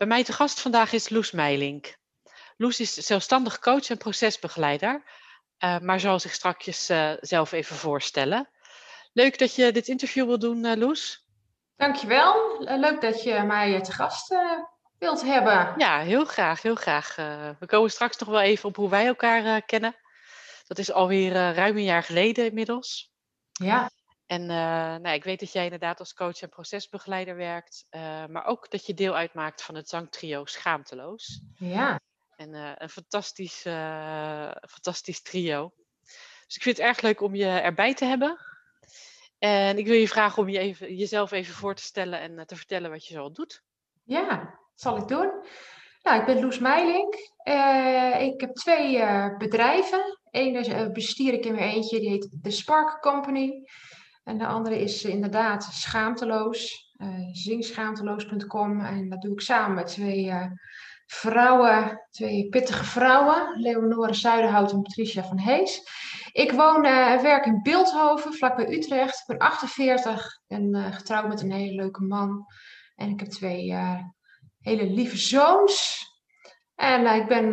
[0.00, 1.96] Bij mij te gast vandaag is Loes Meilink.
[2.56, 5.02] Loes is zelfstandig coach en procesbegeleider,
[5.64, 8.48] uh, maar zal zich straks uh, zelf even voorstellen.
[9.12, 11.26] Leuk dat je dit interview wil doen, uh, Loes.
[11.76, 12.56] Dankjewel.
[12.58, 14.34] Leuk dat je mij te gast
[14.98, 15.74] wilt hebben.
[15.76, 17.16] Ja, heel graag, heel graag.
[17.58, 19.96] we komen straks nog wel even op hoe wij elkaar kennen.
[20.66, 23.12] Dat is alweer ruim een jaar geleden inmiddels.
[23.52, 23.90] Ja.
[24.30, 24.48] En uh,
[24.96, 28.86] nou, ik weet dat jij inderdaad als coach en procesbegeleider werkt, uh, maar ook dat
[28.86, 31.40] je deel uitmaakt van het zangtrio Schaamteloos.
[31.54, 32.00] Ja.
[32.36, 33.60] En uh, een fantastisch,
[34.68, 35.72] fantastisch trio.
[36.46, 38.38] Dus ik vind het erg leuk om je erbij te hebben.
[39.38, 42.56] En ik wil je vragen om je even, jezelf even voor te stellen en te
[42.56, 43.62] vertellen wat je zo doet.
[44.04, 45.30] Ja, dat zal ik doen.
[46.02, 47.14] Nou, ik ben Loes Meilink.
[48.32, 48.92] ik heb twee
[49.38, 50.18] bedrijven.
[50.30, 53.64] Eén bestier ik in mijn eentje, die heet The Spark Company.
[54.30, 56.88] En de andere is inderdaad schaamteloos.
[56.96, 58.80] Uh, zingschaamteloos.com.
[58.80, 60.46] En dat doe ik samen met twee uh,
[61.06, 63.60] vrouwen, twee pittige vrouwen.
[63.60, 65.82] Leonore Zuiderhout en Patricia van Hees.
[66.32, 69.18] Ik woon en werk in Beeldhoven, vlakbij Utrecht.
[69.18, 72.46] Ik ben 48 en getrouwd met een hele leuke man.
[72.94, 73.74] En ik heb twee
[74.58, 76.04] hele lieve zoons.
[76.74, 77.50] En ik ben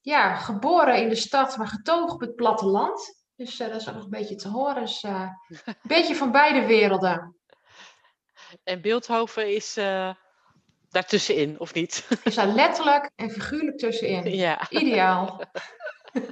[0.00, 3.25] ja, geboren in de stad, maar getogen op het platteland.
[3.36, 4.80] Dus uh, dat is ook nog een beetje te horen.
[4.80, 5.30] Dus uh,
[5.64, 7.36] een beetje van beide werelden.
[8.64, 10.14] En Beeldhoven is uh,
[10.88, 12.08] daartussenin, of niet?
[12.24, 14.34] Is daar letterlijk en figuurlijk tussenin.
[14.36, 14.70] Ja.
[14.70, 15.42] Ideaal.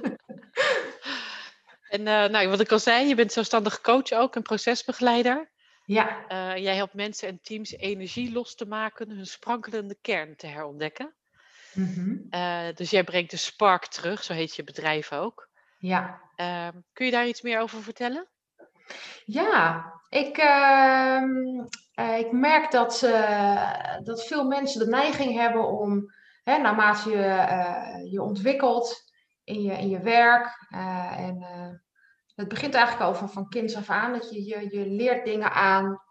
[1.89, 5.53] en nou, wat ik al zei, je bent zelfstandig coach ook, een procesbegeleider.
[5.85, 6.25] Ja.
[6.57, 11.13] jij helpt mensen en teams energie los te maken, hun sprankelende kern te herontdekken.
[11.73, 12.29] Mm -hmm.
[12.75, 15.49] dus jij brengt de spark terug, zo heet je bedrijf ook.
[15.77, 16.24] Ja.
[16.37, 18.27] Uh, kun je daar iets meer over vertellen?
[19.25, 21.21] Ja, ik, uh,
[21.99, 26.13] uh, ik merk dat, uh, dat veel mensen de neiging hebben om,
[26.43, 29.03] hè, naarmate je eh, je ontwikkelt
[29.43, 30.67] in je, in je werk,
[31.17, 31.45] en
[32.35, 35.51] het begint eigenlijk al van, van kinds af aan, dat je, je, je leert dingen
[35.51, 36.03] aan.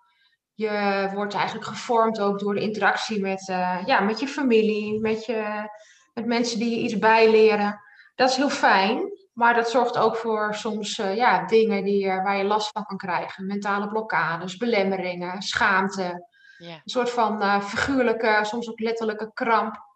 [0.54, 3.44] Je wordt eigenlijk gevormd ook door de interactie met,
[3.86, 5.70] ja, met je familie, met, je,
[6.12, 7.80] met mensen die je iets bijleren.
[8.14, 9.12] Dat is heel fijn.
[9.34, 12.84] Maar dat zorgt ook voor soms uh, ja, dingen die, uh, waar je last van
[12.84, 13.46] kan krijgen.
[13.46, 16.28] Mentale blokkades, belemmeringen, schaamte.
[16.58, 16.72] Yeah.
[16.72, 19.92] Een soort van uh, figuurlijke, soms ook letterlijke kramp.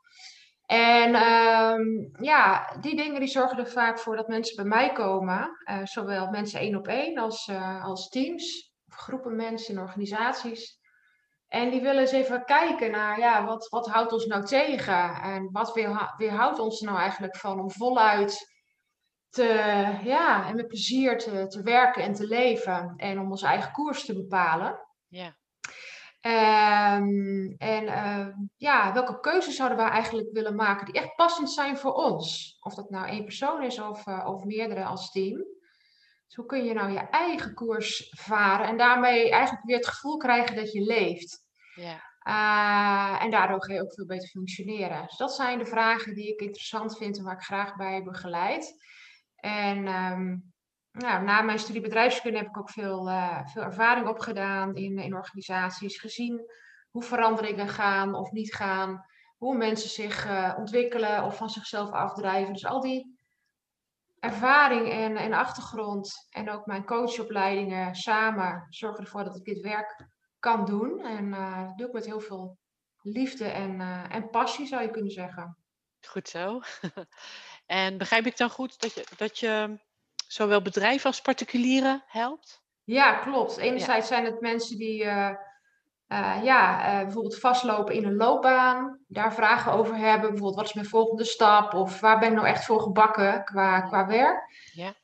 [0.66, 5.50] En um, ja, die dingen die zorgen er vaak voor dat mensen bij mij komen.
[5.84, 7.50] zowel mensen één op één als,
[7.82, 8.72] als teams.
[8.88, 10.78] Of groepen mensen in organisaties.
[11.48, 15.15] En die willen eens even kijken naar, ja, wat, wat houdt ons nou tegen?
[15.22, 15.72] En wat
[16.16, 18.58] weerhoudt ons er nou eigenlijk van om voluit
[19.31, 23.72] te, ja, en met plezier te, te werken en te leven en om onze eigen
[23.72, 24.78] koers te bepalen.
[25.09, 25.37] Ja.
[26.21, 31.78] Um, en uh, ja, welke keuzes zouden we eigenlijk willen maken die echt passend zijn
[31.78, 32.56] voor ons?
[32.61, 35.37] Of dat nou één persoon is of, uh, of meerdere als team.
[36.27, 40.16] Dus hoe kun je nou je eigen koers varen en daarmee eigenlijk weer het gevoel
[40.16, 41.47] krijgen dat je leeft?
[41.75, 42.06] Ja.
[42.22, 45.06] Uh, en daardoor ga je ook veel beter functioneren.
[45.06, 48.87] Dus dat zijn de vragen die ik interessant vind en waar ik graag bij begeleid.
[49.48, 49.86] En
[50.98, 55.14] nou, na mijn studie bedrijfskunde heb ik ook veel, uh, veel ervaring opgedaan in, in
[55.14, 55.98] organisaties.
[55.98, 56.50] Gezien
[56.91, 59.04] hoe veranderingen gaan of niet gaan.
[59.36, 62.53] Hoe mensen zich uh, ontwikkelen of van zichzelf afdrijven.
[62.53, 63.19] Dus al die
[64.19, 70.09] ervaring en, en achtergrond en ook mijn coachopleidingen samen zorgen ervoor dat ik dit werk
[70.38, 71.04] kan doen.
[71.04, 72.59] En uh, dat doe ik met heel veel
[73.00, 73.80] liefde en,
[74.10, 75.56] en passie zou je kunnen zeggen.
[76.06, 76.60] Goed zo.
[77.68, 79.78] En begrijp ik dan goed dat je, dat je
[80.26, 82.62] zowel bedrijven als particulieren helpt?
[82.84, 83.56] Ja, klopt.
[83.56, 84.15] Enerzijds ja.
[84.15, 85.30] zijn het mensen die uh,
[86.09, 90.30] uh, ja, uh, bijvoorbeeld vastlopen in een loopbaan, daar vragen over hebben.
[90.30, 91.74] Bijvoorbeeld, wat is mijn volgende stap?
[91.74, 94.70] Of waar ben ik nou echt voor gebakken qua, qua werk?
[94.72, 94.94] Ja.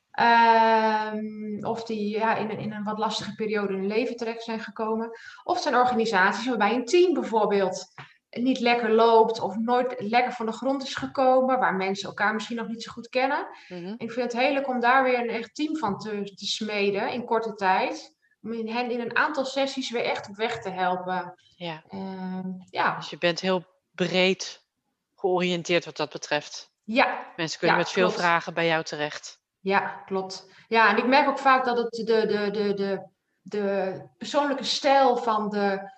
[1.13, 4.43] Um, of die ja, in, een, in een wat lastige periode in hun leven terecht
[4.43, 5.09] zijn gekomen.
[5.43, 7.93] Of het zijn organisaties waarbij een team bijvoorbeeld
[8.41, 12.55] niet lekker loopt of nooit lekker van de grond is gekomen, waar mensen elkaar misschien
[12.57, 13.47] nog niet zo goed kennen.
[13.67, 13.93] Mm-hmm.
[13.97, 17.11] Ik vind het heel leuk om daar weer een echt team van te, te smeden
[17.11, 18.13] in korte tijd.
[18.41, 21.33] Om in hen in een aantal sessies weer echt op weg te helpen.
[21.55, 21.83] Ja.
[21.89, 22.39] Uh,
[22.69, 22.95] ja.
[22.95, 24.65] Dus je bent heel breed
[25.15, 26.73] georiënteerd wat dat betreft.
[26.83, 28.19] Ja, Mensen kunnen Ja, met veel klopt.
[28.21, 29.39] vragen bij jou terecht.
[29.59, 30.49] ja, klopt.
[30.67, 33.07] Ja, en ik merk ook vaak dat het de, de, de, de,
[33.41, 35.93] de persoonlijke stijl van de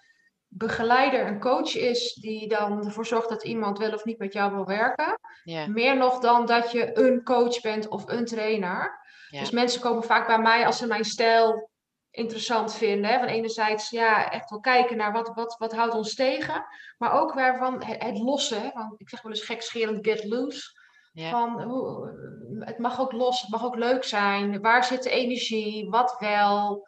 [0.48, 4.54] begeleider en coach is, die dan ervoor zorgt dat iemand wel of niet met jou
[4.54, 5.20] wil werken.
[5.68, 9.06] Meer nog dan dat je een coach bent of een trainer.
[9.30, 11.70] Dus mensen komen vaak bij mij als ze mijn stijl
[12.12, 13.12] interessant vinden.
[13.12, 13.20] Hè?
[13.20, 16.66] Van enerzijds, ja, echt wel kijken naar wat, wat, wat houdt ons tegen.
[16.98, 18.62] Maar ook waarvan het, het lossen.
[18.62, 18.70] Hè?
[18.74, 20.76] Want ik zeg wel eens gekscherend get loose.
[21.14, 22.12] Van, hoe,
[22.60, 24.62] het mag ook los, het mag ook leuk zijn.
[24.62, 25.90] Waar zit de energie?
[25.90, 26.88] Wat wel?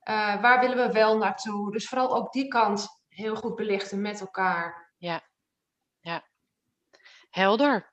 [0.00, 1.72] Eh, waar willen we wel naartoe?
[1.72, 4.92] Dus vooral ook die kant heel goed belichten met elkaar.
[4.96, 5.22] ja,
[6.00, 6.28] ja.
[7.30, 7.92] Helder.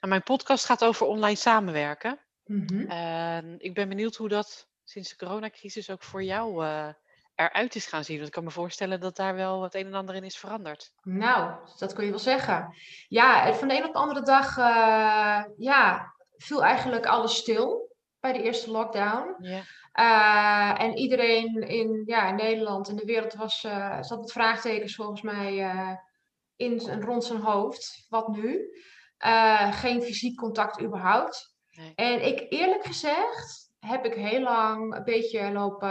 [0.00, 2.20] Nou, mijn podcast gaat over online samenwerken.
[2.44, 2.90] Mhm.
[2.90, 6.88] En ik ben benieuwd hoe dat sinds de coronacrisis ook voor jou eh,
[7.34, 8.16] eruit is gaan zien.
[8.16, 10.92] Want ik kan me voorstellen dat daar wel het een en ander in is veranderd.
[11.02, 12.74] Nou, dat kun je wel zeggen.
[13.08, 17.93] Ja, van de een op de andere dag eh, ja, viel eigenlijk alles stil
[18.24, 19.34] bij de eerste lockdown.
[19.38, 19.62] Ja,
[19.92, 24.94] Eh, en iedereen in, ja, in Nederland en de wereld was, eh, zat met vraagtekens
[24.94, 25.90] volgens mij eh,
[26.56, 28.06] in en rond zijn hoofd.
[28.08, 28.60] Wat nu?
[29.70, 31.54] Geen fysiek contact überhaupt.
[31.70, 31.92] nee.
[31.94, 35.88] En ik eerlijk gezegd heb ik heel lang een beetje lopen,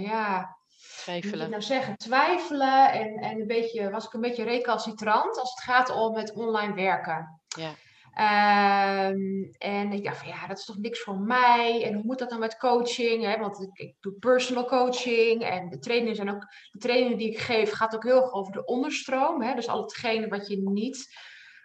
[0.00, 0.56] ja,
[1.02, 1.50] Twijfelen.
[1.50, 5.90] nou zeggen, twijfelen en, en een beetje, was ik een beetje recalcitrant als het gaat
[5.90, 7.40] om het online werken.
[7.56, 7.70] Ja,
[8.18, 11.84] Ehm, en ik dacht van ja, dat is toch niks voor mij.
[11.84, 13.24] En hoe moet dat dan met coaching?
[13.24, 13.38] Hè?
[13.38, 17.38] Want ik, ik doe personal coaching en de trainingen zijn ook, de trainingen die ik
[17.38, 19.42] geef gaat ook heel erg over de onderstroom.
[19.42, 19.54] Hè?
[19.54, 21.18] Dus al hetgene wat je niet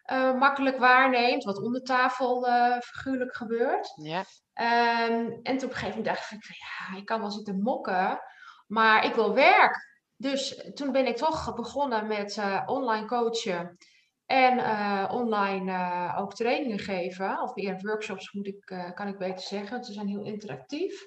[0.03, 3.93] eh, makkelijk waarneemt, wat onder tafel eh, figuurlijk gebeurt.
[4.01, 4.23] ja,
[4.53, 7.61] Ehm, en toen op een gegeven moment dacht ik van ja, ik kan wel zitten
[7.61, 8.19] mokken,
[8.67, 9.91] maar ik wil werk.
[10.15, 13.77] Dus toen ben ik toch begonnen met eh, online coachen
[14.25, 17.41] en eh, online eh, ook trainingen geven.
[17.41, 21.05] Of meer workshops moet ik, eh, kan ik beter zeggen, want ze zijn heel interactief.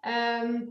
[0.00, 0.62] Ehm,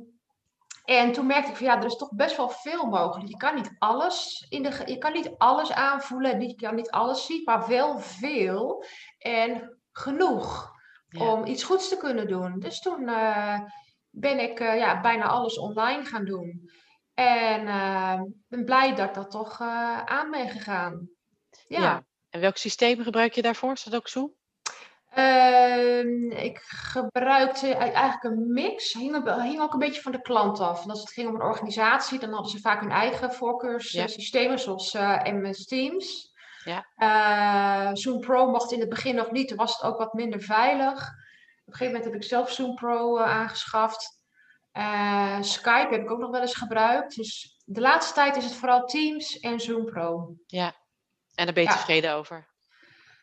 [0.85, 3.29] en toen merkte ik van ja, er is toch best wel veel mogelijk.
[3.29, 7.25] Je kan niet alles, in de, je kan niet alles aanvoelen, je kan niet alles
[7.25, 8.83] zien, maar wel veel
[9.18, 10.71] en genoeg
[11.09, 12.59] ja, om iets goeds te kunnen doen.
[12.59, 13.06] Dus toen
[14.09, 16.69] ben ik ja, bijna alles online gaan doen.
[17.13, 17.65] En
[18.47, 19.62] ben blij dat ik dat toch
[20.06, 21.16] aan ben gegaan.
[21.67, 21.81] Ja.
[21.81, 22.05] ja.
[22.29, 23.71] En welk systeem gebruik je daarvoor?
[23.71, 24.33] Is dat ook Zoom?
[25.17, 28.93] Ehm, ik gebruikte e- eigenlijk een mix.
[28.93, 30.83] Hing, hing ook een beetje van de klant af.
[30.83, 34.93] En als het ging om een organisatie, dan hadden ze vaak hun eigen voorkeurssystemen, zoals
[34.93, 36.33] eh, MS Teams.
[36.63, 36.87] Ja.
[36.95, 40.41] Eh, Zoom Pro mocht in het begin nog niet, toen was het ook wat minder
[40.41, 40.91] veilig.
[40.91, 44.15] Op een gegeven moment heb ik zelf Zoom Pro eh, aangeschaft.
[45.41, 47.15] Skype heb ik ook nog wel eens gebruikt.
[47.15, 50.35] Dus de laatste tijd is het vooral Teams en Zoom Pro.
[50.45, 50.75] Ja.
[51.38, 51.75] En daar ben je Ja.
[51.75, 52.48] tevreden over?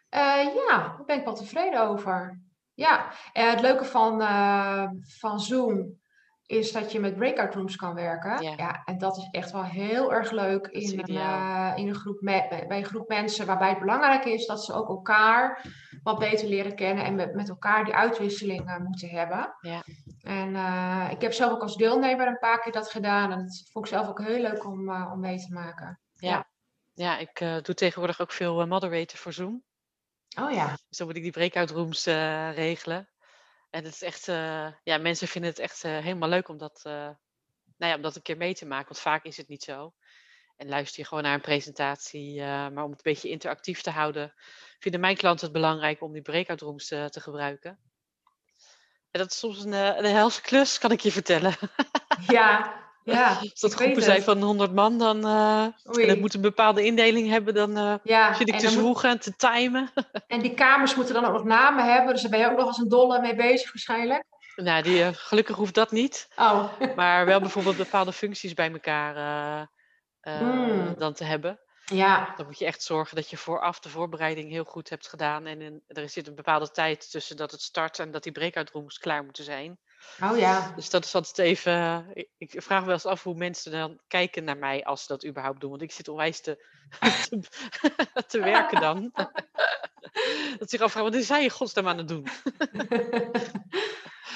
[0.09, 2.41] Eh, ja, daar ben ik wel tevreden over.
[2.75, 4.89] Ja, en het leuke van, eh,
[5.19, 6.03] van Zoom
[6.47, 8.43] is dat je met breakout rooms kan werken.
[8.43, 8.55] Ja.
[8.57, 12.67] Ja, en dat is echt wel heel erg leuk in eh, in een groep bij
[12.69, 15.65] een groep mensen, waarbij het belangrijk is dat ze ook elkaar
[16.03, 19.55] wat beter leren kennen en met, met elkaar die uitwisseling eh, moeten hebben.
[19.61, 19.83] Ja.
[20.23, 23.69] En eh, ik heb zelf ook als deelnemer een paar keer dat gedaan en dat
[23.73, 26.01] vond ik zelf ook heel leuk om, eh, om mee te maken.
[26.15, 26.31] Ja.
[26.31, 26.47] Ja,
[26.95, 29.65] ik eh, doe tegenwoordig ook veel eh, moderator voor Zoom.
[30.39, 30.77] Oh ja.
[30.89, 33.09] Dus dan moet ik die breakout rooms eh, regelen.
[33.71, 34.27] En het is echt,
[34.85, 37.17] ja, mensen vinden het echt helemaal leuk om dat, nou
[37.77, 38.89] ja, om dat een keer mee te maken.
[38.89, 39.95] Want vaak is het niet zo.
[40.57, 42.41] En luister je gewoon naar een presentatie.
[42.41, 44.35] maar om het een beetje interactief te houden,
[44.79, 47.79] vinden mijn klanten het belangrijk om die breakout rooms te gebruiken.
[49.11, 51.57] En dat is soms een, een helse klus, kan ik je vertellen.
[52.27, 53.29] Ja, ja.
[53.41, 56.07] Als dat groepen zijn van 100 man, dan, eh, en Oei.
[56.07, 59.37] dat moet een bepaalde indeling hebben, dan eh, Ja, zit ik te zwoegen en te
[59.37, 59.91] timen.
[60.27, 62.67] en die kamers moeten dan ook nog namen hebben, dus daar ben je ook nog
[62.67, 64.25] als een dolle mee bezig waarschijnlijk.
[64.57, 66.29] nou, die, eh, gelukkig hoeft dat niet.
[66.37, 66.65] Oh,
[66.97, 69.61] Maar wel bijvoorbeeld bepaalde functies bij elkaar eh,
[70.21, 70.95] eh, Mm.
[70.99, 71.59] dan te hebben.
[71.85, 75.47] ja, Dan moet je echt zorgen dat je vooraf de voorbereiding heel goed hebt gedaan.
[75.47, 78.71] En in, er zit een bepaalde tijd tussen dat het start en dat die breakout
[78.71, 79.79] rooms klaar moeten zijn.
[80.23, 80.73] Oh ja.
[80.77, 82.07] Dus dat is altijd even.
[82.15, 85.07] ik- Ik vraag me wel eens af hoe mensen dan kijken naar mij als ze
[85.07, 85.71] dat überhaupt doen.
[85.71, 86.67] Want ik zit onwijs te,
[87.29, 87.41] te,
[88.27, 89.11] te werken dan.
[90.59, 92.27] dat zich afvragen, wat is hij in godsnaam aan het doen?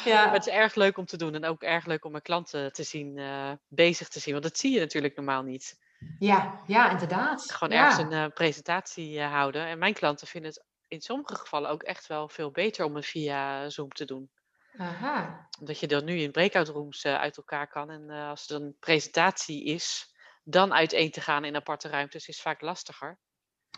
[0.04, 2.22] Maar ja, het is erg leuk om te doen en ook erg leuk om mijn
[2.22, 4.32] klanten te zien, eh, bezig te zien.
[4.32, 5.78] Want dat zie je natuurlijk normaal niet.
[6.18, 7.52] ja, ja, inderdaad.
[7.52, 7.84] Gewoon ja.
[7.86, 9.66] ergens een eh, presentatie eh, houden.
[9.66, 13.06] En mijn klanten vinden het in sommige gevallen ook echt wel veel beter om het
[13.06, 14.30] via Zoom te doen.
[14.78, 15.48] Aha.
[15.60, 17.90] Omdat je dan nu in breakout rooms eh, uit elkaar kan.
[17.90, 22.40] En eh, als er een presentatie is, dan uiteen te gaan in aparte ruimtes is
[22.42, 23.18] vaak lastiger.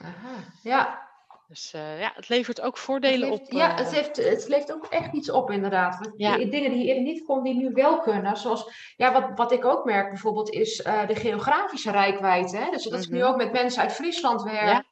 [0.02, 1.08] Aha, ja.
[1.48, 3.50] Dus uh, ja, het levert ook voordelen op.
[3.52, 5.98] Ja, het, heeft, het levert ook echt iets op, inderdaad.
[5.98, 6.36] Want Ja.
[6.36, 8.36] die Dingen die eerder niet konden, die nu wel kunnen.
[8.36, 12.56] Zoals, ja, wat, wat ik ook merk bijvoorbeeld, is eh, de geografische rijkwijde.
[12.56, 12.70] Hè?
[12.70, 13.26] Dus dat ik nu Mhm.
[13.26, 14.66] ook met mensen uit Friesland werk.
[14.66, 14.84] Ja.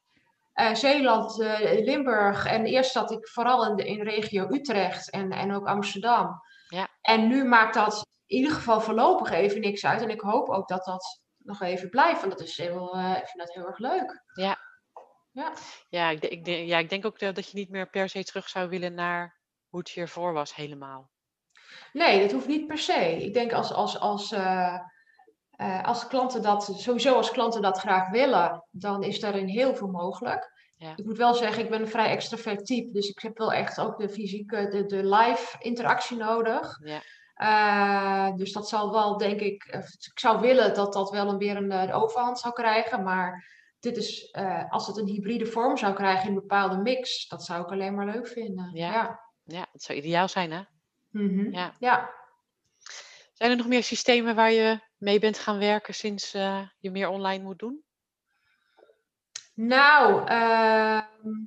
[0.59, 2.47] Eh, Zeeland, eh, Limburg.
[2.47, 6.41] En eerst zat ik vooral in de, in regio Utrecht en, en ook Amsterdam.
[6.69, 6.89] Ja.
[7.01, 10.03] En nu maakt dat in ieder geval voorlopig even niks uit.
[10.03, 12.21] En ik hoop ook dat dat nog even blijft.
[12.21, 14.23] Want dat is heel, eh, ik vind dat heel erg leuk.
[14.35, 14.59] Ja.
[15.31, 15.53] Ja.
[15.89, 18.69] Ja, ik, ik, ja, ik denk ook dat je niet meer per se terug zou
[18.69, 19.39] willen naar
[19.69, 21.11] hoe het hiervoor was, helemaal.
[21.93, 23.25] Nee, dat hoeft niet per se.
[23.25, 24.35] Ik denk als, als, als,
[25.59, 29.89] eh, als klanten dat, sowieso als klanten dat graag willen, dan is daarin heel veel
[29.89, 30.53] mogelijk.
[30.77, 30.93] Ja.
[30.97, 33.81] Ik moet wel zeggen, ik ben een vrij extravert type, dus ik heb wel echt
[33.81, 36.79] ook de fysieke, de, de live interactie nodig.
[36.85, 37.01] Ja.
[37.35, 41.39] Eh, dus dat zal wel, denk ik, eh, ik zou willen dat dat wel een,
[41.39, 44.35] weer een, overhand zou krijgen, maar dit is,
[44.69, 47.95] als het een hybride vorm zou krijgen in een bepaalde mix, dat zou ik alleen
[47.95, 48.71] maar leuk vinden.
[48.73, 48.93] Ja.
[48.93, 49.21] ja.
[49.45, 50.63] Ja, het zou ideaal zijn, hè?
[51.09, 51.53] Mhm.
[51.53, 51.75] Ja.
[51.79, 52.11] ja.
[53.33, 57.09] Zijn er nog meer systemen waar je mee bent gaan werken sinds eh, je meer
[57.09, 57.83] online moet doen?
[59.55, 61.41] Nou, ehm,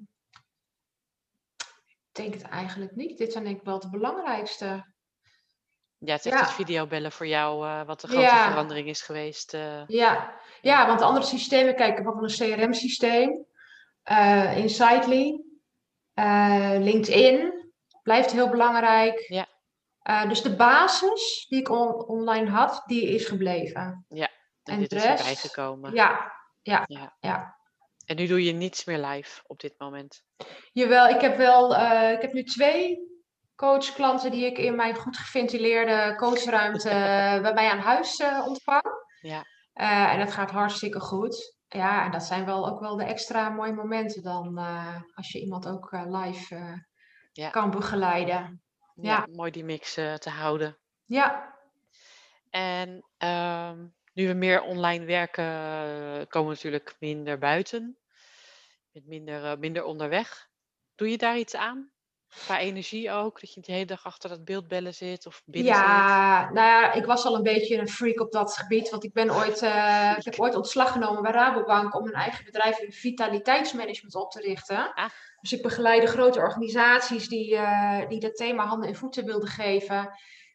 [1.88, 3.18] ik denk het eigenlijk niet.
[3.18, 4.66] Dit zijn denk ik wel de belangrijkste.
[5.98, 6.46] Ja, het is echt Ja.
[6.46, 8.50] het videobellen voor jou, eh, wat de grote Ja.
[8.50, 9.54] verandering is geweest.
[9.54, 9.84] eh.
[9.88, 13.46] Ja, ja want de andere systemen, kijk, ik heb ook een CRM-systeem,
[14.56, 15.44] Insightly,
[16.80, 17.72] LinkedIn,
[18.04, 19.20] blijft heel belangrijk.
[19.28, 19.48] Ja.
[20.02, 24.06] Eh, dus de basis die ik on- online had, die is gebleven.
[24.10, 24.30] en,
[24.64, 25.42] en dit de is erbij rest?
[25.42, 25.94] gekomen.
[25.94, 26.32] Ja,
[26.62, 27.16] ja, Ja.
[27.20, 27.60] ja.
[28.06, 30.24] En nu doe je niets meer live op dit moment.
[30.72, 33.00] Jawel, ik heb wel, eh, ik heb nu twee
[33.56, 38.84] coachklanten die ik in mijn goed geventileerde coachruimte eh, bij mij aan huis ontvang.
[39.22, 39.44] Ja.
[39.74, 41.60] En dat gaat hartstikke goed.
[41.68, 44.58] Ja, en dat zijn wel ook wel de extra mooie momenten dan
[45.14, 46.86] als je iemand ook live
[47.32, 47.50] Ja.
[47.50, 48.62] kan begeleiden.
[49.02, 50.78] Ja, mooi die mix eh, te houden.
[51.06, 51.56] Ja,
[52.50, 57.98] En ehm, nu we meer online werken, eh, komen we natuurlijk minder buiten.
[58.92, 60.50] Met minder, eh, minder onderweg.
[60.96, 61.92] Doe je daar iets aan?
[62.36, 63.40] Qua energie ook?
[63.40, 65.84] Dat je de hele dag achter dat beeldbellen zit of binnen zit?
[65.84, 69.14] ja, nou ja, ik was al een beetje een freak op dat gebied, want ik
[69.14, 72.92] ben ooit, eh, ik heb ooit ontslag genomen bij Rabobank om een eigen bedrijf in
[72.92, 74.94] vitaliteitsmanagement op te richten.
[74.94, 75.10] Ah.
[75.42, 80.10] Dus ik begeleide grote organisaties die, eh, die dat thema handen en voeten wilden geven.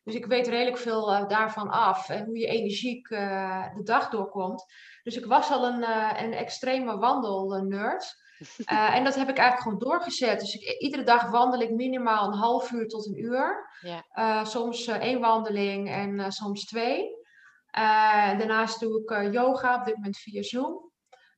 [0.05, 4.65] Dus ik weet redelijk veel eh, daarvan af en hoe je energiek de dag doorkomt.
[5.03, 5.85] Dus ik was al een,
[6.25, 8.25] een extreme wandelnerd.
[8.65, 10.41] Eh, en dat heb ik eigenlijk gewoon doorgezet.
[10.41, 13.71] Dus ik, iedere dag wandel ik minimaal een half uur tot een uur.
[13.81, 14.05] Ja.
[14.11, 17.25] Eh, soms eh, één wandeling en soms twee.
[17.71, 20.91] Daarnaast doe ik yoga, op dit moment via Zoom.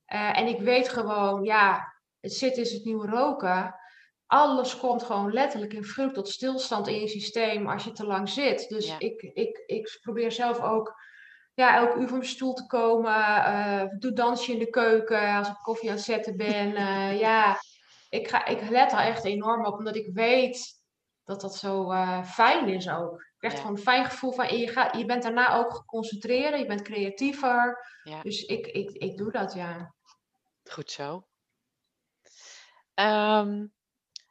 [0.07, 3.75] En ik weet gewoon, ja, het zitten is het nieuwe roken.
[4.27, 8.29] Alles komt gewoon letterlijk in vrucht tot stilstand in je systeem als je te lang
[8.29, 8.69] zit.
[8.69, 8.99] Dus Ja.
[8.99, 10.95] ik, ik, ik probeer zelf ook
[11.59, 13.15] ja, elke uur van mijn stoel te komen.
[13.45, 16.75] eh doe dansje in de keuken als ik koffie aan het zetten ben.
[16.89, 17.57] Eh, ja,
[18.09, 20.83] ik, ga, ik let er echt enorm op, omdat ik weet
[21.25, 23.21] dat dat zo eh, fijn is ook.
[23.21, 23.63] Je krijgt Ja.
[23.63, 26.83] gewoon een fijn gevoel van, en je, gaat, je bent daarna ook geconcentreerder, je bent
[26.83, 27.87] creatiever.
[28.03, 28.23] Ja.
[28.23, 29.95] Dus ik, ik, ik doe dat, ja.
[30.71, 31.27] Goed zo.
[32.95, 33.67] Ehm,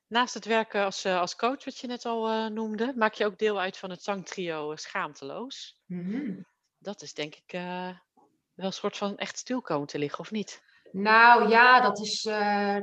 [0.07, 3.59] naast het werken als, als coach, wat je net al noemde, maak je ook deel
[3.59, 5.79] uit van het zangtrio Schaamteloos.
[6.79, 7.89] Dat is denk ik eh,
[8.53, 10.61] wel een soort van echt stil komen te liggen, of niet?
[10.91, 12.77] Nou ja, dat is, eh,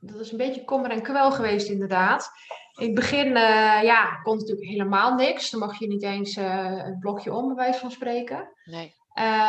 [0.00, 2.30] dat is een beetje kommer en kwel geweest inderdaad.
[2.78, 5.50] In het begin eh, ja, kon natuurlijk helemaal niks.
[5.50, 8.52] Dan mag je niet eens een blokje om, bij wijze van spreken.
[8.64, 8.94] Nee.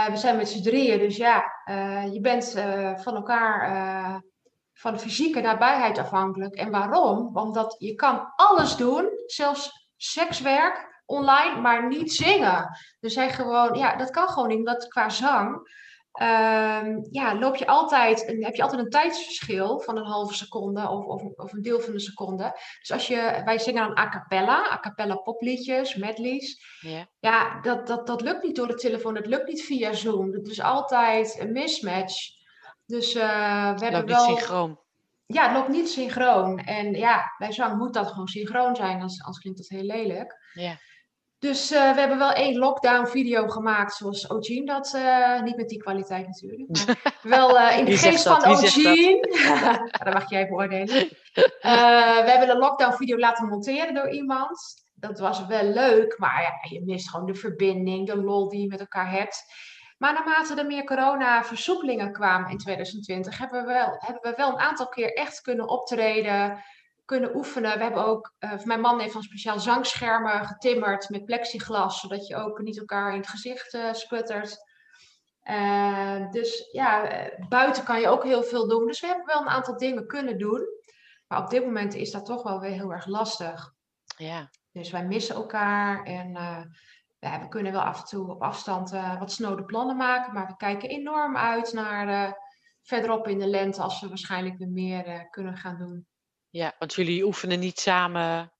[0.10, 1.44] We zijn met z'n drieën, dus ja,
[2.12, 2.52] je bent
[3.04, 4.24] van elkaar,
[4.74, 6.56] van fysieke nabijheid afhankelijk.
[6.56, 7.38] En waarom?
[7.38, 12.78] Omdat je kan alles doen, zelfs sekswerk online, maar niet zingen.
[13.00, 15.72] Dus hij gewoon, ja, dat kan gewoon niet, omdat qua zang,
[16.12, 21.06] ehm, ja, loop je altijd, heb je altijd een tijdsverschil van een halve seconde of,
[21.06, 22.52] of, of een deel van een seconde.
[22.80, 26.78] Dus als je, wij zingen dan a cappella, a cappella popliedjes, medleys.
[26.80, 27.08] Ja.
[27.20, 30.34] Ja, dat, dat, dat lukt niet door de telefoon, dat lukt niet via Zoom.
[30.34, 32.42] Het is altijd een mismatch.
[32.86, 34.26] Dus eh, we hebben wel.
[34.26, 34.82] synchroon.
[35.26, 36.60] Ja, het loopt niet synchroon.
[36.60, 40.36] En ja, bij zang moet dat gewoon synchroon zijn, anders, anders klinkt dat heel lelijk.
[40.54, 40.78] Ja.
[41.44, 45.70] Dus eh, we hebben wel één lockdown video gemaakt, zoals Ogene dat, eh, niet met
[45.70, 50.14] die kwaliteit natuurlijk, maar wel eh, in de geest van zegt dat?
[50.14, 50.88] Mag jij beoordelen.
[52.24, 54.86] We hebben een lockdown video laten monteren door iemand.
[54.94, 58.68] Dat was wel leuk, maar ja, je mist gewoon de verbinding, de lol die je
[58.68, 59.44] met elkaar hebt.
[59.98, 64.60] Maar naarmate er meer corona-versoepelingen kwamen in 2020, hebben we, wel, hebben we wel een
[64.60, 66.64] aantal keer echt kunnen optreden,
[67.06, 67.78] kunnen oefenen.
[67.78, 72.36] We hebben ook, uh, mijn man heeft van speciaal zangschermen getimmerd met plexiglas, zodat je
[72.36, 74.58] ook niet elkaar in het gezicht uh, sputtert.
[75.44, 77.10] Uh, dus ja,
[77.50, 78.88] buiten kan je ook heel veel doen.
[78.88, 80.62] Dus we hebben wel een aantal dingen kunnen doen.
[81.28, 83.74] Maar op dit moment is dat toch wel weer heel erg lastig.
[84.18, 84.50] Ja.
[84.72, 86.32] Dus wij missen elkaar en
[87.20, 90.34] ja, we kunnen wel af en toe op afstand wat snode plannen maken.
[90.34, 92.38] Maar we kijken enorm uit naar
[92.82, 96.08] verderop in de lente als we waarschijnlijk weer meer kunnen gaan doen.
[96.54, 98.52] Ja, want jullie oefenen niet samen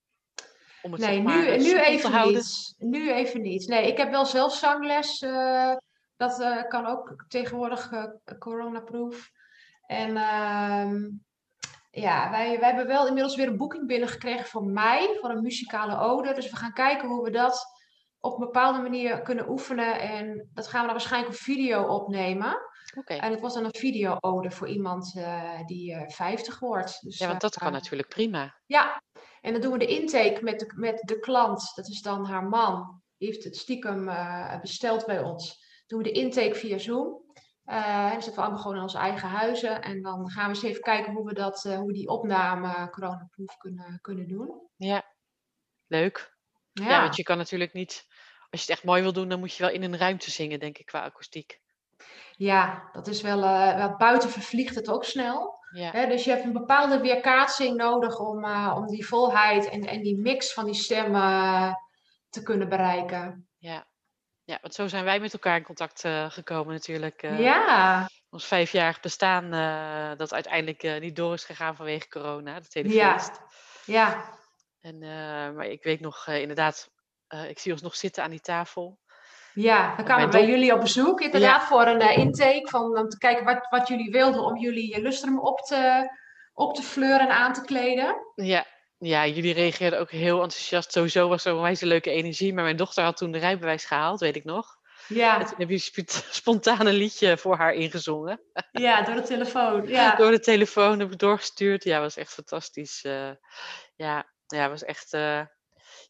[0.82, 2.34] om het nee, zeg maar, nu, eh, nu even te houden?
[2.34, 2.76] niet.
[2.78, 3.68] Nu even niet.
[3.68, 5.22] Nee, ik heb wel zelf zangles.
[5.22, 5.76] eh,
[6.16, 8.06] dat eh, kan ook tegenwoordig uh,
[8.40, 9.32] coronaproof.
[9.86, 11.10] En ehm,
[11.92, 15.98] ja, wij, wij hebben wel inmiddels weer een boeking binnengekregen voor mei, voor een muzikale
[15.98, 16.34] ode.
[16.34, 17.66] Dus we gaan kijken hoe we dat
[18.20, 20.00] op een bepaalde manier kunnen oefenen.
[20.00, 22.58] En dat gaan we dan waarschijnlijk op video opnemen.
[23.06, 27.02] En het was dan een video-ode voor iemand uh, die uh, 50 wordt.
[27.02, 28.60] Dus, Ja, want dat kan uh, natuurlijk prima.
[28.66, 29.04] Ja,
[29.42, 31.72] en dan doen we de intake met de, met de klant.
[31.76, 33.02] Dat is dan haar man.
[33.18, 34.12] Die heeft het stiekem
[34.62, 35.62] besteld bij ons.
[35.88, 37.24] Doen we de intake via Zoom.
[37.66, 39.82] Uh, dan zitten we allemaal gewoon in onze eigen huizen.
[39.82, 42.90] En dan gaan we eens even kijken hoe we, dat, uh, hoe we die opname
[42.90, 44.70] coronaproof kunnen, kunnen doen.
[44.76, 45.14] Ja,
[45.88, 46.36] leuk.
[46.72, 46.90] Ja.
[46.90, 48.06] ja, want je kan natuurlijk niet...
[48.50, 50.60] Als je het echt mooi wil doen, dan moet je wel in een ruimte zingen,
[50.60, 51.62] denk ik, qua akoestiek.
[52.36, 55.62] Ja, dat is wel, uh, wel buiten vervliegt het ook snel.
[55.74, 56.06] Ja.
[56.06, 60.18] Dus je hebt een bepaalde weerkaatsing nodig om, uh, om die volheid en, en die
[60.18, 61.74] mix van die stemmen uh,
[62.30, 63.48] te kunnen bereiken.
[63.58, 63.88] Ja.
[64.44, 67.22] ja, want zo zijn wij met elkaar in contact uh, gekomen natuurlijk.
[67.22, 68.08] ja.
[68.30, 69.52] Ons vijfjarig bestaan
[70.18, 73.20] dat uiteindelijk niet door is gegaan vanwege corona, dat hele ja.
[73.86, 74.40] Ja.
[74.82, 75.00] En,
[75.56, 76.90] maar ik weet nog inderdaad,
[77.48, 79.00] ik zie ons nog zitten aan die tafel.
[79.54, 81.68] Ja, dan kwamen we bij jullie op bezoek, inderdaad, ja.
[81.68, 82.68] voor een uh, intake.
[82.70, 86.12] Van, om te kijken wat, wat jullie wilden om jullie lustrum op te,
[86.54, 88.16] op te fleuren en aan te kleden.
[88.36, 88.66] Ja.
[88.98, 90.92] ja, jullie reageerden ook heel enthousiast.
[90.92, 92.54] Sowieso was er onwijs een leuke energie.
[92.54, 94.82] Maar mijn dochter had toen de rijbewijs gehaald, weet ik nog.
[95.08, 95.40] Ja.
[95.40, 98.42] En toen heb je spontaan een liedje voor haar ingezongen.
[98.72, 99.88] Ja, door de telefoon.
[99.90, 100.16] Ja.
[100.16, 101.84] door de telefoon heb ik doorgestuurd.
[101.84, 103.04] Ja, was echt fantastisch.
[103.04, 103.32] Uh,
[103.96, 105.42] ja, ja, was echt uh,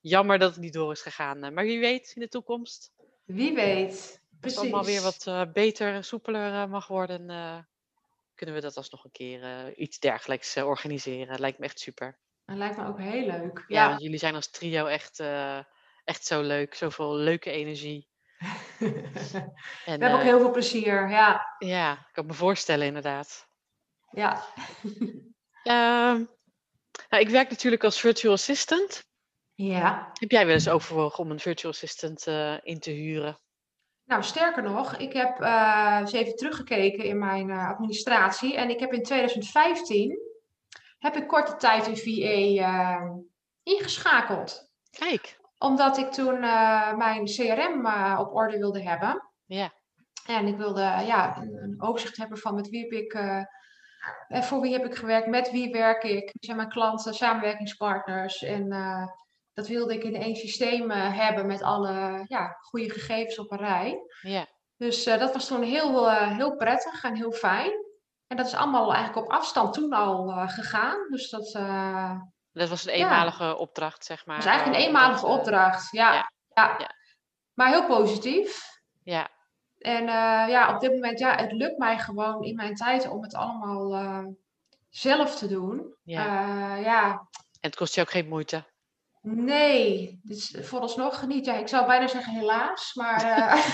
[0.02, 1.54] jammer dat het niet door is gegaan.
[1.54, 2.93] Maar wie weet in de toekomst.
[3.24, 3.90] Wie weet.
[3.90, 4.58] Als Precies.
[4.58, 7.58] het allemaal weer wat uh, beter en soepeler uh, mag worden, uh,
[8.36, 11.40] kunnen we dat alsnog een keer iets dergelijks organiseren.
[11.40, 12.18] Lijkt me echt super.
[12.46, 13.66] Dat lijkt me ook heel leuk.
[13.68, 15.20] Ja, jullie zijn als trio echt,
[16.04, 16.76] echt zo leuk.
[16.76, 18.08] Zoveel leuke energie.
[18.80, 19.04] en,
[19.86, 21.56] we hebben ook heel veel plezier, ja.
[21.60, 23.48] Ja, ik kan me voorstellen inderdaad.
[24.10, 24.44] Ja.
[25.64, 26.28] nou,
[27.10, 29.04] ik werk natuurlijk als virtual assistant.
[29.56, 30.12] Ja.
[30.13, 33.39] Heb jij wel eens overwogen om een virtual assistant uh, in te huren?
[34.04, 38.56] Nou, sterker nog, ik heb uh, eens even teruggekeken in mijn uh, administratie.
[38.56, 40.20] En ik heb in 2015,
[41.00, 43.00] heb ik korte tijd een VA
[43.63, 44.72] ingeschakeld.
[44.89, 45.39] Kijk.
[45.58, 46.39] Omdat ik toen
[46.98, 47.88] mijn CRM
[48.20, 49.30] op orde wilde hebben.
[49.46, 49.74] Ja.
[50.26, 53.18] En ik wilde ja, een, een overzicht hebben van met wie heb ik...
[54.44, 58.68] voor wie heb ik gewerkt, met wie werk ik, wie zijn mijn klanten, samenwerkingspartners en
[59.54, 63.58] dat wilde ik in één systeem uh, hebben met alle ja, goede gegevens op een
[63.58, 64.00] rij.
[64.22, 64.48] Ja.
[64.78, 67.72] Dus uh, dat was toen heel, uh, heel prettig en heel fijn.
[68.28, 71.08] En dat is allemaal eigenlijk op afstand toen al gegaan.
[71.10, 71.52] Dus dat,
[72.52, 73.54] dat was een eenmalige ja.
[73.54, 74.36] opdracht, zeg maar.
[74.36, 76.13] Dat was eigenlijk een eenmalige opdracht, ja.
[76.13, 76.32] Ja.
[76.54, 76.76] ja.
[76.78, 76.89] ja.
[77.54, 78.82] Maar heel positief.
[79.04, 79.30] Ja.
[79.78, 80.06] En
[80.50, 84.26] ja, op dit moment, ja, het lukt mij gewoon in mijn tijd om het allemaal
[84.89, 85.96] zelf te doen.
[86.04, 86.76] Ja.
[86.76, 87.12] ja.
[87.12, 88.63] En het kost je ook geen moeite.
[89.26, 91.46] Nee, dus vooralsnog niet.
[91.46, 93.26] Ja, ik zou bijna zeggen helaas, maar...
[93.26, 93.68] Uh...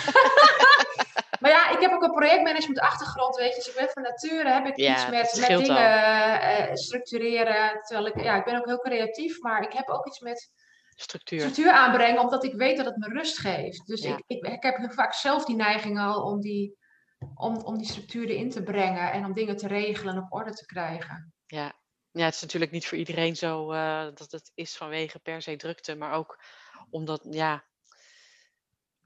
[1.42, 3.56] maar ja, ik heb ook een projectmanagement achtergrond, weet je.
[3.56, 7.82] Dus ik ben van nature, heb ik ja, iets met, met dingen uh, structureren.
[7.82, 10.52] Terwijl ik, ja, ik ben ook heel creatief, maar ik heb ook iets met
[10.96, 13.88] structuur, structuur aanbrengen, omdat ik weet dat het me rust geeft.
[13.88, 14.10] Dus Ja.
[14.10, 16.78] ik, ik, ik heb heel vaak zelf die neiging al om die,
[17.36, 20.52] om, om die structuur erin te brengen en om dingen te regelen en op orde
[20.52, 21.34] te krijgen.
[21.46, 21.79] Ja.
[22.12, 25.56] Ja, het is natuurlijk niet voor iedereen zo eh, dat het is vanwege per se
[25.56, 26.43] drukte, maar ook
[26.89, 27.65] omdat ja,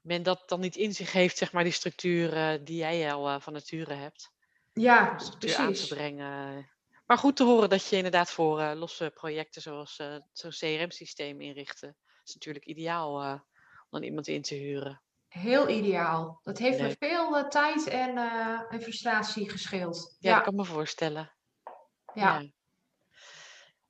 [0.01, 3.27] men dat dan niet in zich heeft, zeg maar, die structuur eh, die jij al
[3.27, 4.31] eh, van nature hebt.
[4.73, 5.87] Ja, structuur aan te precies.
[5.87, 6.71] brengen.
[7.05, 9.95] Maar goed te horen dat je inderdaad voor losse projecten zoals
[10.31, 13.43] zo'n CRM-systeem inrichten, is natuurlijk ideaal om
[13.89, 15.01] dan iemand in te huren.
[15.27, 16.39] Heel ideaal.
[16.43, 18.17] Dat heeft me veel tijd en,
[18.69, 20.15] en frustratie gescheeld.
[20.19, 21.33] Ja, Ja, dat kan ik me voorstellen.
[22.13, 22.39] ja.
[22.39, 22.51] Ja.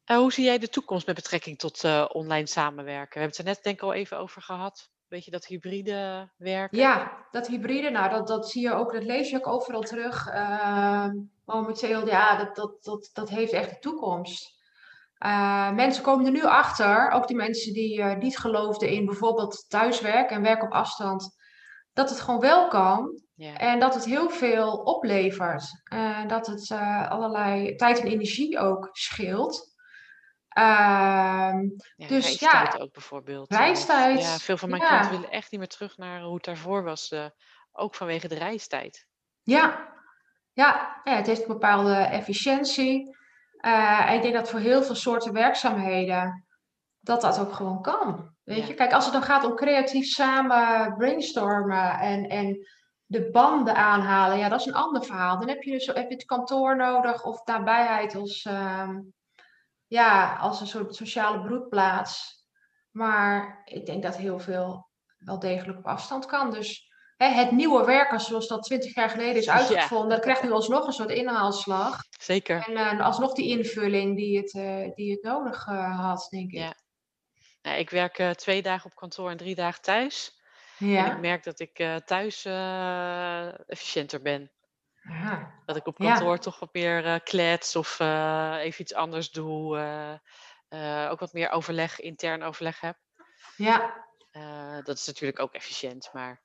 [0.04, 3.14] Eh, hoe zie jij de toekomst met betrekking tot eh, online samenwerken?
[3.14, 4.92] We hebben het er net denk ik al even over gehad.
[5.08, 6.78] beetje dat hybride werken.
[6.78, 10.28] Ja, dat hybride, nou, dat, dat zie je ook, dat lees je ook overal terug.
[10.28, 11.10] Uh,
[11.46, 14.62] momenteel, ja, dat, dat, dat, dat heeft echt de toekomst.
[15.26, 20.30] Uh, mensen komen er nu achter, ook die mensen die niet geloofden in bijvoorbeeld thuiswerk
[20.30, 21.36] en werk op afstand,
[21.94, 23.22] dat het gewoon wel kan.
[23.36, 23.62] Yeah.
[23.62, 25.82] En dat het heel veel oplevert.
[25.84, 26.72] En dat het
[27.10, 29.73] allerlei tijd en energie ook scheelt.
[30.58, 30.64] Uh,
[31.96, 33.52] ja, dus ja, ook bijvoorbeeld.
[33.52, 34.22] Reistijd.
[34.22, 34.88] Ja, veel van mijn ja.
[34.88, 37.12] klanten willen echt niet meer terug naar hoe het daarvoor was.
[37.12, 37.26] Uh,
[37.72, 39.08] ook vanwege de reistijd.
[39.42, 39.90] Ja.
[40.52, 43.18] ja, ja het heeft een bepaalde efficiëntie.
[43.66, 46.46] Uh, ik denk dat voor heel veel soorten werkzaamheden
[47.00, 48.36] dat dat ook gewoon kan.
[48.44, 48.68] Weet ja.
[48.68, 52.68] je, kijk, als het dan gaat om creatief samen brainstormen en, en
[53.06, 55.40] de banden aanhalen, ja, dat is een ander verhaal.
[55.40, 58.90] Dan heb je dus heb je het kantoor nodig of nabijheid als, uh,
[59.94, 62.46] ja, als een soort sociale broedplaats.
[62.92, 66.52] Maar ik denk dat heel veel wel degelijk op afstand kan.
[66.52, 70.14] Dus hè, het nieuwe werken zoals dat twintig jaar geleden is uitgevonden, ja.
[70.14, 72.04] dat krijgt nu alsnog een soort inhaalslag.
[72.20, 72.68] Zeker.
[72.68, 76.58] En uh, alsnog die invulling die het, uh, die het nodig uh, had, denk ik.
[76.58, 76.74] Ja.
[77.62, 80.42] Nou, ik werk twee dagen op kantoor en drie dagen thuis.
[80.78, 81.06] Ja.
[81.06, 82.46] En ik merk dat ik thuis
[83.68, 84.52] efficiënter ben.
[85.66, 86.38] Dat ik op kantoor ja.
[86.38, 89.78] toch wat meer uh, klets of uh, even iets anders doe.
[90.70, 92.98] Uh, ook wat meer overleg, intern overleg heb.
[93.58, 94.06] Ja.
[94.84, 96.42] dat is natuurlijk ook efficiënt, maar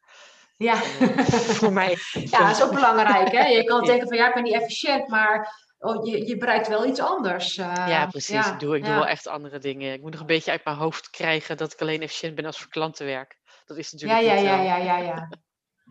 [0.59, 0.75] ja.
[1.61, 1.97] voor mij.
[2.31, 3.33] Ja, dat is ook belangrijk.
[3.33, 3.47] Hè?
[3.47, 6.87] Je kan denken van ja, ik ben niet efficiënt, maar oh, je, je bereikt wel
[6.87, 7.55] iets anders.
[7.55, 8.35] ja, precies.
[8.35, 8.53] Ja.
[8.53, 9.93] Ik, doe, ik doe wel echt andere dingen.
[9.93, 12.59] Ik moet nog een beetje uit mijn hoofd krijgen dat ik alleen efficiënt ben als
[12.59, 13.37] voor klanten werk.
[13.65, 15.29] Dat is natuurlijk ja, ja, ja, ja, ja, ja.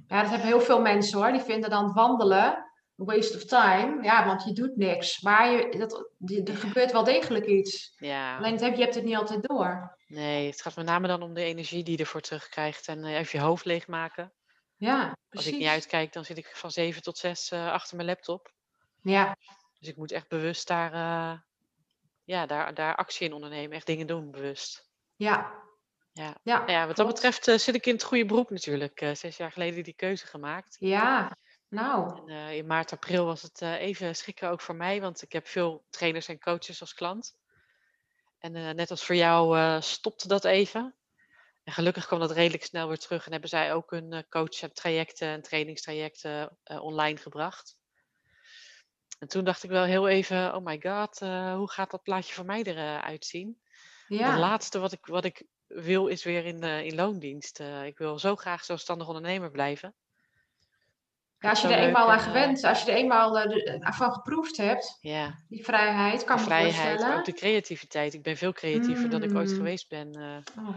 [0.07, 1.31] Ja, dat hebben heel veel mensen hoor.
[1.31, 4.03] Die vinden dan wandelen een waste of time.
[4.03, 5.21] Ja, want je doet niks.
[5.21, 6.11] Maar je, dat,
[6.47, 7.95] er gebeurt wel degelijk iets.
[7.97, 8.37] Ja.
[8.37, 9.97] Alleen heb, je hebt het niet altijd door.
[10.07, 12.87] Nee, het gaat met name dan om de energie die je ervoor terugkrijgt.
[12.87, 14.33] En uh, even je hoofd leegmaken.
[14.75, 15.45] Ja, precies.
[15.45, 18.51] Als ik niet uitkijk, dan zit ik van 7 tot 6 uh, achter mijn laptop.
[19.01, 19.37] Ja.
[19.79, 21.39] Dus ik moet echt bewust daar, uh,
[22.23, 23.75] ja, daar, daar actie in ondernemen.
[23.75, 24.89] Echt dingen doen, bewust.
[25.15, 25.51] Ja,
[26.17, 26.35] ja.
[26.43, 29.01] Ja, nou ja, wat dat betreft uh, zit ik in het goede beroep natuurlijk.
[29.01, 30.75] Uh, zes jaar geleden die keuze gemaakt.
[30.79, 31.37] Ja,
[31.69, 32.17] nou.
[32.17, 35.47] En, uh, in maart, april was het even schrikken ook voor mij, want ik heb
[35.47, 37.35] veel trainers en coaches als klant.
[38.39, 40.95] En net als voor jou stopte dat even.
[41.63, 45.41] En gelukkig kwam dat redelijk snel weer terug en hebben zij ook hun coach-trajecten en
[45.41, 47.77] trainingstrajecten online gebracht.
[49.19, 51.19] En toen dacht ik wel heel even, oh my god,
[51.57, 53.61] hoe gaat dat plaatje voor mij eruit zien?
[54.07, 54.29] Ja.
[54.29, 57.59] Het laatste wat ik, wat ik wil is weer in, uh, in loondienst.
[57.59, 59.95] Uh, ik wil zo graag zelfstandig ondernemer blijven.
[61.39, 63.49] Ja, als je er eenmaal aan gewend, als je er eenmaal
[63.79, 65.43] van geproefd hebt, ja.
[65.47, 68.13] die vrijheid, kan de me vrijheid, ook de creativiteit.
[68.13, 69.09] Ik ben veel creatiever mm.
[69.09, 70.15] dan ik ooit geweest ben.
[70.57, 70.75] Oh,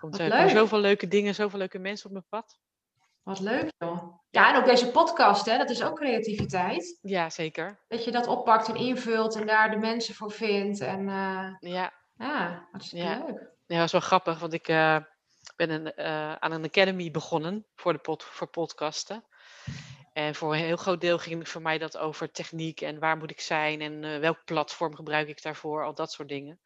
[0.00, 2.58] komt er komen zoveel leuke dingen, zoveel leuke mensen op mijn pad.
[3.22, 4.18] Wat leuk joh.
[4.30, 6.98] Ja, en ook deze podcast, hè, dat is ook creativiteit.
[7.02, 7.84] Ja, zeker.
[7.88, 10.80] Dat je dat oppakt en invult en daar de mensen voor vindt.
[10.80, 11.08] En,
[11.60, 11.92] ja.
[12.18, 13.24] Ja, hartstikke ja.
[13.26, 13.53] leuk.
[13.66, 14.96] Ja, dat is wel grappig, want ik uh,
[15.56, 19.24] ben uh, aan een academy begonnen voor, de voor podcasten.
[20.12, 23.30] En voor een heel groot deel ging voor mij dat over techniek en waar moet
[23.30, 26.60] ik zijn en uh, welk platform gebruik ik daarvoor, al dat soort dingen.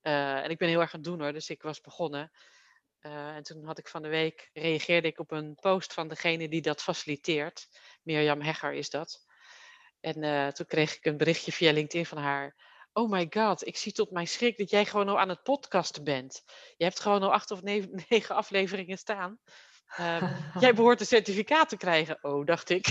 [0.00, 2.30] en ik ben heel erg aan het doen hoor, dus ik was begonnen.
[3.00, 6.62] en toen had ik van de week, reageerde ik op een post van degene die
[6.62, 7.68] dat faciliteert.
[8.02, 9.26] Mirjam Hegger is dat.
[10.00, 12.65] En toen kreeg ik een berichtje via LinkedIn van haar
[12.96, 16.04] Oh my god, ik zie tot mijn schrik dat jij gewoon al aan het podcasten
[16.04, 16.42] bent.
[16.76, 19.38] Je hebt gewoon al acht of negen, negen afleveringen staan.
[20.00, 20.28] Um,
[20.60, 22.18] jij behoort een certificaat te krijgen.
[22.20, 22.86] Oh, dacht ik.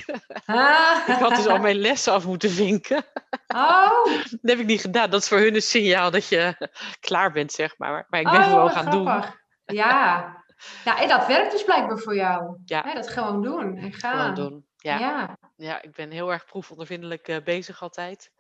[1.08, 3.06] ik had dus al mijn lessen af moeten vinken.
[3.48, 4.06] oh.
[4.06, 5.10] Dat heb ik niet gedaan.
[5.10, 8.06] Dat is voor hun een signaal dat je klaar bent, zeg maar.
[8.10, 9.26] Maar ik ben oh, gewoon gaan grappig.
[9.66, 9.76] doen.
[9.78, 10.44] Ja.
[10.84, 12.58] ja, en dat werkt dus blijkbaar voor jou.
[12.66, 12.94] Ja.
[12.94, 14.20] dat gewoon doen en gaan.
[14.20, 14.66] Gewoon doen.
[14.78, 15.00] Ja.
[15.00, 15.38] ja.
[15.56, 15.82] ja.
[15.82, 18.34] ik ben heel erg proefondervindelijk uh, bezig altijd.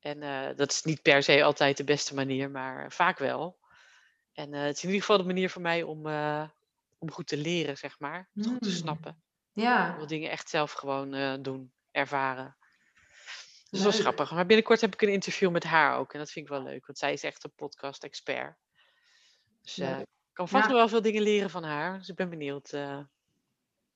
[0.00, 3.58] En uh, dat is niet per se altijd de beste manier, maar vaak wel.
[4.32, 6.48] En uh, het is in ieder geval de manier voor mij om, uh,
[6.98, 8.28] om goed te leren, zeg maar.
[8.32, 8.44] Mm.
[8.44, 8.78] Goed te hmm.
[8.78, 9.22] snappen.
[9.52, 9.96] Ja.
[10.00, 12.56] Om dingen echt zelf gewoon doen, ervaren.
[13.70, 14.30] Dus dat is grappig.
[14.30, 16.12] Maar binnenkort heb ik een interview met haar ook.
[16.12, 18.56] En dat vind ik wel leuk, want zij is echt een podcast-expert.
[19.62, 20.72] Dus ik kan vast ja.
[20.72, 21.98] wel veel dingen leren van haar.
[21.98, 22.72] Dus ik ben benieuwd.
[22.72, 23.06] nou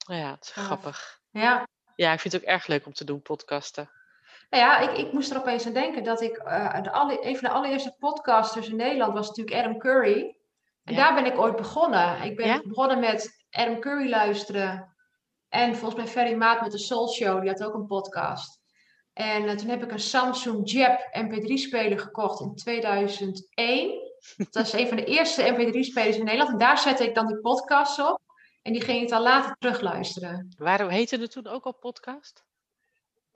[0.07, 1.21] ja, het is grappig.
[1.31, 1.69] Ja.
[1.97, 3.91] Ja, ik vind het ook erg leuk om te doen, podcasten.
[4.55, 7.37] Nou ja, ik, ik moest er opeens aan denken dat ik, uh, de alle, een
[7.37, 10.37] van de allereerste podcasters in Nederland was natuurlijk Adam Curry.
[10.85, 12.23] En daar ben ik ooit begonnen.
[12.23, 14.95] Ik ben begonnen met Adam Curry luisteren.
[15.49, 18.61] En volgens mij Ferry Maat met de Soul Show, die had ook een podcast.
[19.13, 24.13] En uh, toen heb ik een Samsung Jab MP3-speler gekocht in 2001.
[24.51, 26.51] Dat is een van de eerste mp3-spelers in Nederland.
[26.51, 28.21] En daar zette ik dan die podcast op.
[28.63, 30.55] En die ging ik dan later terugluisteren.
[30.59, 32.45] Waarom heette het toen ook al podcast?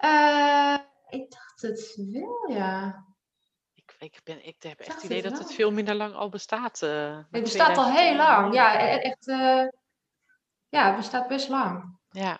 [0.04, 0.76] Uh,
[1.08, 3.04] ik dacht het wel, ja.
[3.74, 6.82] Ik, ik, ben, ik heb echt het idee dat het veel minder lang al bestaat.
[6.82, 8.54] Uh, het bestaat al heel lang.
[8.54, 9.26] Ja, e-, echt.
[9.26, 9.66] Uh,
[10.68, 11.98] ja, het bestaat best lang.
[12.10, 12.38] Ja.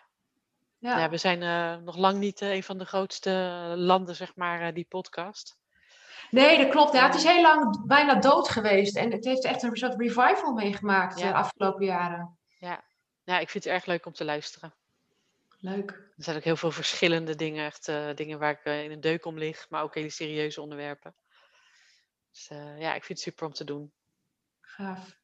[0.78, 0.98] Ja.
[0.98, 3.30] ja we zijn nog lang niet een van de grootste
[3.76, 5.58] landen, zeg maar, die podcast.
[6.30, 6.92] Nee, dat klopt.
[6.92, 8.96] Ja, het is heel lang bijna dood geweest.
[8.96, 12.38] En het heeft echt een soort revival meegemaakt de afgelopen jaren.
[12.58, 12.84] Ja.
[13.24, 14.74] ja, ik vind het erg leuk om te luisteren.
[15.60, 15.90] Leuk.
[15.90, 19.00] Er zijn ook heel veel verschillende dingen, echt uh, dingen waar ik uh, in een
[19.00, 21.14] deuk om lig, maar ook hele serieuze onderwerpen.
[22.30, 23.92] Dus uh, ja, ik vind het super om te doen.
[24.60, 25.16] Gaaf.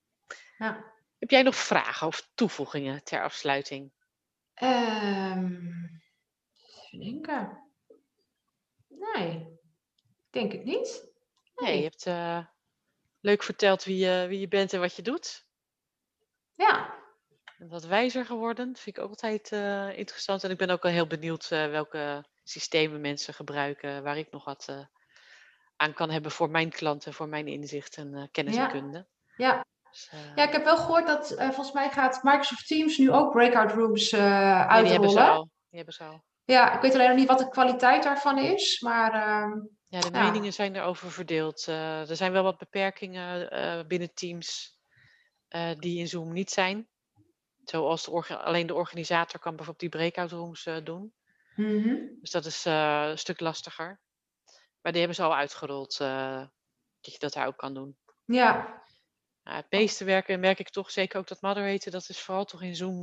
[0.59, 0.93] Ja.
[1.19, 3.93] Heb jij nog vragen of toevoegingen ter afsluiting?
[4.63, 6.03] Um,
[6.57, 7.63] even denken.
[8.89, 9.59] Nee,
[10.31, 11.09] denk ik niet.
[11.55, 12.49] Nee, nee je hebt
[13.21, 15.47] leuk verteld wie je, wie je bent en wat je doet.
[16.55, 17.04] Ja,
[17.69, 18.73] wat wijzer geworden.
[18.73, 20.45] Dat vind ik ook altijd uh, interessant.
[20.45, 24.45] En ik ben ook al heel benieuwd uh, welke systemen mensen gebruiken, waar ik nog
[24.45, 24.79] wat uh,
[25.77, 29.07] aan kan hebben voor mijn klanten, voor mijn inzicht en kennis en kunde.
[29.37, 29.65] Ja.
[29.91, 33.73] Dus, ja, ik heb wel gehoord dat volgens mij gaat Microsoft Teams nu ook breakout
[33.73, 34.69] rooms uitrollen.
[34.69, 35.43] Ja, die hebben ze al.
[35.43, 36.25] Die hebben ze al.
[36.45, 39.13] Ja, ik weet alleen nog niet wat de kwaliteit daarvan is, maar...
[39.13, 41.67] Ehm, ja, de meningen zijn erover verdeeld.
[41.67, 43.49] er zijn wel wat beperkingen
[43.89, 44.79] binnen Teams
[45.79, 46.89] die in Zoom niet zijn.
[47.65, 51.15] Zoals de alleen de organisator kan bijvoorbeeld die breakout rooms uh, doen.
[51.57, 52.17] Mm-hmm.
[52.21, 54.01] Dus dat is uh, een stuk lastiger.
[54.81, 56.39] Maar die hebben ze al uitgerold, uh,
[57.01, 57.97] dat je dat daar ook kan doen.
[58.25, 58.83] Ja.
[59.43, 62.77] het meeste werken merk ik toch, zeker ook dat moderaten, dat is vooral toch in
[62.77, 63.01] Zoom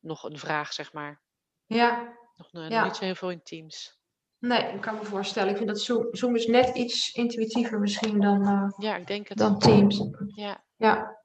[0.00, 1.22] nog een vraag, zeg maar.
[1.66, 2.16] Ja.
[2.36, 2.84] Nog, ja.
[2.84, 3.98] niet zo heel veel in Teams.
[4.38, 5.50] Nee, ik kan me voorstellen.
[5.50, 9.38] Ik vind dat Zoom, Zoom is net iets intuïtiever misschien dan, ja, ik denk het
[9.38, 10.02] dan Teams.
[10.34, 10.64] Ja.
[10.76, 11.24] ja.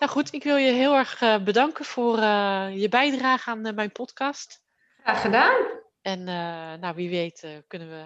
[0.00, 3.72] Nou goed, ik wil je heel erg uh, bedanken voor uh, je bijdrage aan uh,
[3.72, 4.62] mijn podcast.
[5.02, 5.56] Graag gedaan.
[6.02, 6.24] En
[6.80, 8.04] nou, wie weet kunnen we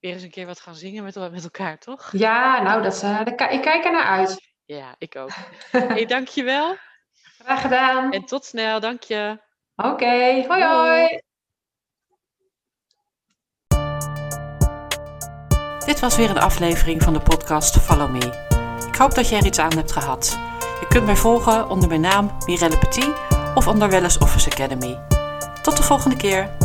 [0.00, 2.12] weer eens een keer wat gaan zingen met, met elkaar, toch?
[2.12, 4.52] Ja, nou, dat, ik kijk er naar uit.
[4.64, 5.30] Ja, ik ook.
[5.70, 6.76] hey, dankjewel.
[7.38, 8.12] Graag gedaan.
[8.12, 9.38] En tot snel, dank je.
[9.76, 10.46] Oké, okay.
[10.46, 11.20] hoi hoi.
[15.86, 18.86] Dit was weer een aflevering van de podcast Follow Me.
[18.88, 20.52] Ik hoop dat je er iets aan hebt gehad.
[20.80, 23.10] Je kunt mij volgen onder mijn naam Mirelle Petit
[23.54, 24.98] of onder Wellness Office Academy.
[25.62, 26.63] Tot de volgende keer.